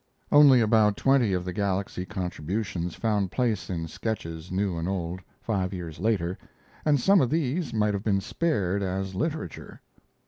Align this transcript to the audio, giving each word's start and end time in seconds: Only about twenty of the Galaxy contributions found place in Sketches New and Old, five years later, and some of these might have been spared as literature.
Only 0.31 0.61
about 0.61 0.97
twenty 0.97 1.31
of 1.31 1.45
the 1.45 1.53
Galaxy 1.53 2.05
contributions 2.07 2.95
found 2.95 3.29
place 3.29 3.69
in 3.69 3.87
Sketches 3.87 4.51
New 4.51 4.75
and 4.75 4.87
Old, 4.89 5.19
five 5.43 5.75
years 5.75 5.99
later, 5.99 6.39
and 6.83 6.99
some 6.99 7.21
of 7.21 7.29
these 7.29 7.71
might 7.71 7.93
have 7.93 8.03
been 8.03 8.19
spared 8.19 8.81
as 8.81 9.13
literature. 9.13 9.79